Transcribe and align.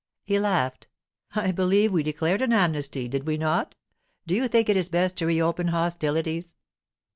He 0.23 0.39
laughed. 0.39 0.87
'I 1.35 1.51
believe 1.51 1.91
we 1.93 2.01
declared 2.01 2.41
an 2.41 2.51
amnesty, 2.51 3.07
did 3.07 3.27
we 3.27 3.37
not? 3.37 3.75
Do 4.25 4.33
you 4.33 4.47
think 4.47 4.67
it 4.67 4.75
is 4.75 4.89
best 4.89 5.15
to 5.17 5.27
reopen 5.27 5.67
hostilities? 5.67 6.57